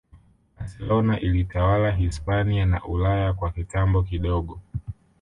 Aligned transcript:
Barcelona 0.59 1.19
ilitawala 1.19 1.91
Hispania 1.91 2.65
na 2.65 2.83
Ulaya 2.85 3.33
kwa 3.33 3.51
kitambo 3.51 4.03
kidogo 4.03 4.59